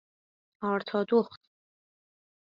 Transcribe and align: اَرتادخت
اَرتادخت 0.63 1.39